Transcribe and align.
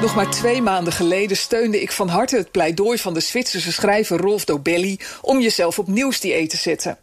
Nog 0.00 0.14
maar 0.14 0.30
twee 0.30 0.62
maanden 0.62 0.92
geleden 0.92 1.36
steunde 1.36 1.80
ik 1.80 1.92
van 1.92 2.08
harte 2.08 2.36
het 2.36 2.50
pleidooi 2.50 2.98
van 2.98 3.14
de 3.14 3.20
Zwitserse 3.20 3.72
schrijver 3.72 4.18
Rolf 4.18 4.44
Dobelli 4.44 4.98
om 5.20 5.40
jezelf 5.40 5.78
op 5.78 5.88
nieuwsdieet 5.88 6.50
te 6.50 6.56
zetten. 6.56 6.98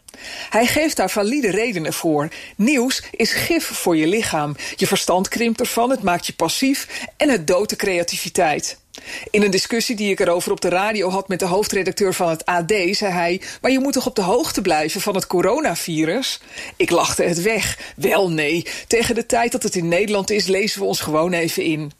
Hij 0.50 0.66
geeft 0.66 0.96
daar 0.96 1.10
valide 1.10 1.52
redenen 1.52 1.94
voor. 1.94 2.28
Nieuws 2.56 3.04
is 3.12 3.32
gif 3.32 3.66
voor 3.66 3.98
je 3.98 4.08
lichaam. 4.08 4.56
Je 4.76 4.88
verstand 4.88 5.28
krimpt 5.28 5.60
ervan, 5.60 5.90
het 5.90 6.04
maakt 6.04 6.26
je 6.26 6.34
passief 6.34 7.08
en 7.18 7.30
het 7.30 7.48
doodt 7.48 7.70
de 7.70 7.76
creativiteit. 7.76 8.78
In 9.32 9.42
een 9.42 9.52
discussie 9.52 9.96
die 9.96 10.12
ik 10.12 10.20
erover 10.20 10.52
op 10.52 10.62
de 10.62 10.70
radio 10.70 11.10
had 11.10 11.28
met 11.28 11.40
de 11.40 11.46
hoofdredacteur 11.46 12.14
van 12.14 12.30
het 12.30 12.46
AD, 12.46 12.74
zei 12.92 13.12
hij: 13.12 13.42
Maar 13.62 13.72
je 13.72 13.80
moet 13.80 13.94
toch 13.94 14.08
op 14.08 14.16
de 14.16 14.22
hoogte 14.22 14.62
blijven 14.62 15.02
van 15.02 15.16
het 15.16 15.28
coronavirus? 15.28 16.40
Ik 16.76 16.90
lachte 16.90 17.24
het 17.24 17.42
weg. 17.42 17.94
Wel 17.96 18.30
nee, 18.32 18.66
tegen 18.88 19.16
de 19.16 19.26
tijd 19.26 19.52
dat 19.52 19.64
het 19.64 19.76
in 19.76 19.88
Nederland 19.88 20.30
is, 20.30 20.48
lezen 20.48 20.80
we 20.80 20.86
ons 20.86 21.00
gewoon 21.00 21.34
even 21.34 21.64
in. 21.64 21.92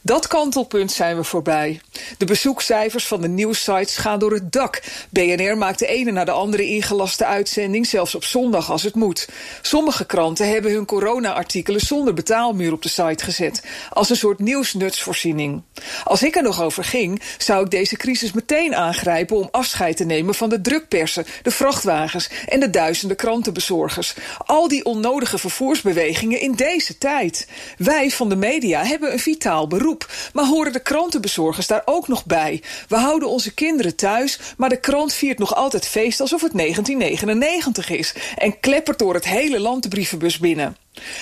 Dat 0.00 0.26
kantelpunt 0.26 0.92
zijn 0.92 1.16
we 1.16 1.24
voorbij. 1.24 1.80
De 2.18 2.24
bezoekcijfers 2.24 3.06
van 3.06 3.20
de 3.20 3.28
nieuwssites 3.28 3.96
gaan 3.96 4.18
door 4.18 4.32
het 4.32 4.52
dak. 4.52 4.82
BNR 5.10 5.56
maakt 5.58 5.78
de 5.78 5.86
ene 5.86 6.10
na 6.10 6.24
de 6.24 6.30
andere 6.30 6.66
ingelaste 6.66 7.24
uitzending, 7.24 7.86
zelfs 7.86 8.14
op 8.14 8.24
zondag 8.24 8.70
als 8.70 8.82
het 8.82 8.94
moet. 8.94 9.28
Sommige 9.62 10.06
kranten 10.06 10.48
hebben 10.48 10.72
hun 10.72 10.84
corona-artikelen 10.84 11.80
zonder 11.80 12.14
betaalmuur 12.14 12.72
op 12.72 12.82
de 12.82 12.88
site 12.88 13.24
gezet, 13.24 13.62
als 13.90 14.10
een 14.10 14.16
soort 14.16 14.38
nieuwsnutsvoorziening. 14.38 15.62
Als 16.04 16.22
ik 16.22 16.36
er 16.36 16.42
nog 16.42 16.62
over 16.62 16.84
ging, 16.84 17.22
zou 17.38 17.64
ik 17.64 17.70
deze 17.70 17.96
crisis 17.96 18.32
meteen 18.32 18.74
aangrijpen 18.74 19.36
om 19.36 19.48
afscheid 19.50 19.96
te 19.96 20.04
nemen 20.04 20.34
van 20.34 20.48
de 20.48 20.60
drukpersen, 20.60 21.26
de 21.42 21.50
vrachtwagens 21.50 22.30
en 22.46 22.60
de 22.60 22.70
duizenden 22.70 23.16
krantenbezorgers. 23.16 24.14
Al 24.46 24.68
die 24.68 24.84
onnodige 24.84 25.38
vervoersbewegingen 25.38 26.40
in 26.40 26.52
deze 26.52 26.98
tijd. 26.98 27.48
Wij 27.78 28.10
van 28.10 28.28
de 28.28 28.36
media 28.36 28.84
hebben 28.84 29.12
een 29.12 29.18
vitaal 29.18 29.57
beroep. 29.66 30.10
Maar 30.32 30.46
horen 30.46 30.72
de 30.72 30.80
krantenbezorgers 30.80 31.66
daar 31.66 31.82
ook 31.84 32.08
nog 32.08 32.26
bij? 32.26 32.62
We 32.88 32.96
houden 32.96 33.28
onze 33.28 33.54
kinderen 33.54 33.96
thuis, 33.96 34.38
maar 34.56 34.68
de 34.68 34.80
krant 34.80 35.12
viert 35.12 35.38
nog 35.38 35.54
altijd 35.54 35.86
feest 35.86 36.20
alsof 36.20 36.40
het 36.40 36.52
1999 36.52 37.90
is. 37.90 38.14
En 38.36 38.60
kleppert 38.60 38.98
door 38.98 39.14
het 39.14 39.24
hele 39.24 39.60
land 39.60 39.82
de 39.82 39.88
brievenbus 39.88 40.38
binnen. 40.38 40.76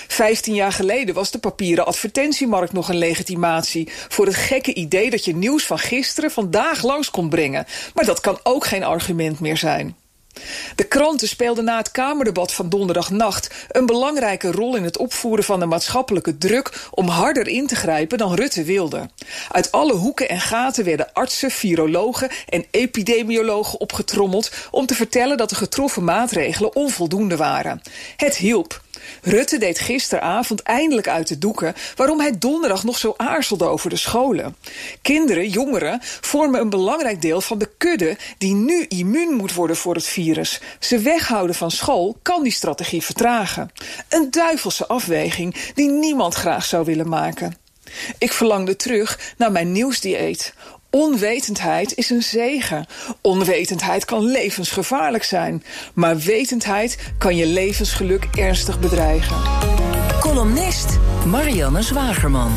Vijftien 0.09 0.55
jaar 0.55 0.73
geleden 0.73 1.15
was 1.15 1.31
de 1.31 1.39
papieren 1.39 1.87
advertentiemarkt 1.87 2.73
nog 2.73 2.89
een 2.89 2.98
legitimatie 2.98 3.89
voor 4.09 4.27
het 4.27 4.34
gekke 4.34 4.75
idee 4.75 5.11
dat 5.11 5.25
je 5.25 5.37
nieuws 5.37 5.65
van 5.65 5.78
gisteren 5.78 6.31
vandaag 6.31 6.83
langs 6.83 7.11
kon 7.11 7.28
brengen. 7.28 7.67
Maar 7.95 8.05
dat 8.05 8.21
kan 8.21 8.39
ook 8.43 8.67
geen 8.67 8.84
argument 8.84 9.41
meer 9.41 9.56
zijn. 9.56 9.97
De 10.75 10.84
kranten 10.84 11.29
speelden 11.29 11.65
na 11.65 11.77
het 11.77 11.91
Kamerdebat 11.91 12.53
van 12.53 12.69
donderdagnacht 12.69 13.51
een 13.69 13.87
belangrijke 13.87 14.51
rol 14.51 14.77
in 14.77 14.84
het 14.84 14.98
opvoeren 14.98 15.45
van 15.45 15.61
de 15.61 15.67
maatschappelijke 15.67 16.39
druk 16.39 16.89
om 16.91 17.09
harder 17.09 17.48
in 17.48 17.67
te 17.67 17.77
grijpen 17.77 18.19
dan 18.19 18.34
Rutte 18.34 18.65
wilde. 18.65 19.11
Uit 19.51 19.73
alle 19.73 19.95
hoeken 19.95 20.28
en 20.28 20.41
gaten 20.41 20.84
werden 20.84 21.12
artsen, 21.12 21.51
virologen 21.51 22.31
en 22.48 22.65
epidemiologen 22.70 23.81
opgetrommeld 23.81 24.51
om 24.70 24.87
te 24.87 24.95
vertellen 24.95 25.37
dat 25.37 25.48
de 25.48 25.55
getroffen 25.55 26.05
maatregelen 26.05 26.77
onvoldoende 26.77 27.37
waren. 27.37 27.83
Het 28.17 28.37
hielp. 28.37 28.84
Rutte 29.23 29.59
deed 29.59 29.79
gisteravond 29.79 30.62
eindelijk 30.62 31.09
uit 31.09 31.29
de 31.29 31.39
doeken 31.39 31.75
waarom 31.97 32.21
hij 32.21 32.39
donderdag 32.39 32.84
nog 32.84 32.99
zo 32.99 33.15
aarzelde 33.17 33.65
over 33.65 33.91
de 33.91 33.97
scholen. 33.97 34.56
Kinderen, 35.03 35.49
jongeren, 35.49 35.99
vormen 36.03 36.61
een 36.61 36.71
belangrijk 36.71 37.22
deel 37.22 37.41
van 37.41 37.59
de 37.59 37.71
kudde 37.78 38.17
die 38.39 38.55
nu 38.55 38.84
immuun 38.89 39.34
moet 39.34 39.55
worden 39.55 39.77
voor 39.77 39.94
het 39.94 40.06
virus. 40.06 40.61
Ze 40.78 40.99
weghouden 40.99 41.56
van 41.56 41.71
school 41.71 42.17
kan 42.22 42.43
die 42.43 42.53
strategie 42.53 43.03
vertragen. 43.03 43.71
Een 44.09 44.31
duivelse 44.31 44.87
afweging 44.87 45.73
die 45.75 45.88
niemand 45.88 46.34
graag 46.34 46.65
zou 46.65 46.84
willen 46.84 47.09
maken. 47.09 47.56
Ik 48.19 48.33
verlangde 48.33 48.77
terug 48.77 49.34
naar 49.37 49.53
mijn 49.53 49.73
nieuwsdieet. 49.73 50.55
Onwetendheid 50.97 51.97
is 51.97 52.11
een 52.11 52.23
zegen. 52.23 52.87
Onwetendheid 53.21 54.05
kan 54.05 54.25
levensgevaarlijk 54.25 55.25
zijn. 55.25 55.62
Maar 55.95 56.19
wetendheid 56.19 57.12
kan 57.19 57.37
je 57.37 57.47
levensgeluk 57.47 58.25
ernstig 58.25 58.81
bedreigen. 58.81 59.37
Columnist 60.21 60.99
Marianne 61.27 61.83
Zwagerman. 61.83 62.53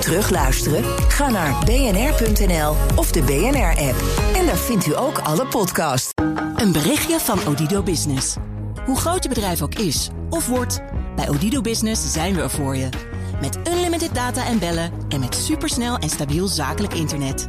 Terugluisteren? 0.00 0.84
Ga 1.08 1.30
naar 1.30 1.64
bnr.nl 1.64 2.74
of 2.96 3.12
de 3.12 3.22
BNR-app. 3.22 4.02
En 4.34 4.46
daar 4.46 4.58
vindt 4.58 4.86
u 4.86 4.96
ook 4.96 5.18
alle 5.18 5.46
podcasts. 5.46 6.10
Een 6.56 6.72
berichtje 6.72 7.18
van 7.18 7.38
Odido 7.46 7.82
Business. 7.82 8.36
Hoe 8.84 8.96
groot 8.96 9.22
je 9.22 9.28
bedrijf 9.28 9.62
ook 9.62 9.74
is 9.74 10.08
of 10.30 10.46
wordt, 10.46 10.80
bij 11.16 11.28
Odido 11.28 11.60
Business 11.60 12.12
zijn 12.12 12.34
we 12.34 12.42
er 12.42 12.50
voor 12.50 12.76
je. 12.76 12.88
Met 13.40 13.58
unlimited 13.68 14.14
data 14.14 14.46
en 14.46 14.58
bellen 14.58 14.92
en 15.08 15.20
met 15.20 15.34
supersnel 15.34 15.96
en 15.96 16.08
stabiel 16.08 16.46
zakelijk 16.46 16.94
internet. 16.94 17.48